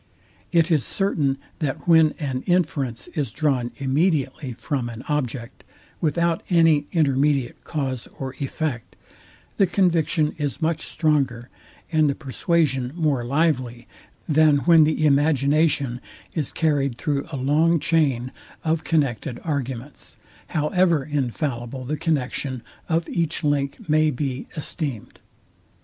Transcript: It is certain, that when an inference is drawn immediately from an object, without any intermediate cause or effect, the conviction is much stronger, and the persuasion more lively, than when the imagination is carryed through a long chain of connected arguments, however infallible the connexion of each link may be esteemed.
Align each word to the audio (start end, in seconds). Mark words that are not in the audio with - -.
It 0.51 0.71
is 0.71 0.83
certain, 0.83 1.37
that 1.59 1.87
when 1.87 2.15
an 2.17 2.41
inference 2.47 3.07
is 3.09 3.31
drawn 3.31 3.69
immediately 3.77 4.53
from 4.53 4.89
an 4.89 5.03
object, 5.07 5.63
without 6.01 6.41
any 6.49 6.87
intermediate 6.91 7.63
cause 7.63 8.07
or 8.17 8.33
effect, 8.39 8.95
the 9.57 9.67
conviction 9.67 10.33
is 10.39 10.59
much 10.59 10.79
stronger, 10.81 11.49
and 11.91 12.09
the 12.09 12.15
persuasion 12.15 12.91
more 12.95 13.23
lively, 13.23 13.87
than 14.27 14.57
when 14.65 14.85
the 14.85 15.05
imagination 15.05 16.01
is 16.33 16.51
carryed 16.51 16.97
through 16.97 17.27
a 17.31 17.37
long 17.37 17.79
chain 17.79 18.31
of 18.63 18.83
connected 18.83 19.39
arguments, 19.43 20.17
however 20.47 21.03
infallible 21.05 21.85
the 21.85 21.95
connexion 21.95 22.63
of 22.89 23.07
each 23.07 23.43
link 23.43 23.87
may 23.87 24.09
be 24.09 24.47
esteemed. 24.57 25.19